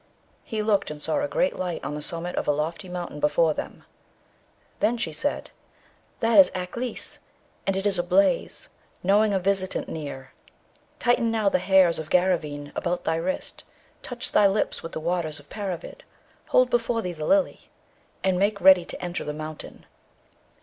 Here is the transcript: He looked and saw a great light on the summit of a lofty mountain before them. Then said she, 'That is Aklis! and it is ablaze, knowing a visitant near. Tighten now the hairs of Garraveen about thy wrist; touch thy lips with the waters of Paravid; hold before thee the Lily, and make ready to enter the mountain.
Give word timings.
He 0.43 0.63
looked 0.63 0.89
and 0.89 0.99
saw 0.99 1.19
a 1.19 1.27
great 1.27 1.57
light 1.59 1.83
on 1.83 1.93
the 1.93 2.01
summit 2.01 2.35
of 2.35 2.47
a 2.47 2.51
lofty 2.51 2.89
mountain 2.89 3.19
before 3.19 3.53
them. 3.53 3.83
Then 4.79 4.97
said 4.97 5.13
she, 5.49 5.53
'That 6.21 6.39
is 6.39 6.49
Aklis! 6.55 7.19
and 7.67 7.77
it 7.77 7.85
is 7.85 7.99
ablaze, 7.99 8.69
knowing 9.03 9.31
a 9.31 9.37
visitant 9.37 9.87
near. 9.87 10.33
Tighten 10.97 11.29
now 11.29 11.49
the 11.49 11.59
hairs 11.59 11.99
of 11.99 12.09
Garraveen 12.09 12.71
about 12.75 13.03
thy 13.03 13.17
wrist; 13.17 13.63
touch 14.01 14.31
thy 14.31 14.47
lips 14.47 14.81
with 14.81 14.93
the 14.93 14.99
waters 14.99 15.39
of 15.39 15.51
Paravid; 15.51 16.01
hold 16.47 16.71
before 16.71 17.03
thee 17.03 17.13
the 17.13 17.25
Lily, 17.27 17.69
and 18.23 18.39
make 18.39 18.59
ready 18.59 18.85
to 18.85 18.99
enter 19.03 19.23
the 19.23 19.33
mountain. 19.33 19.85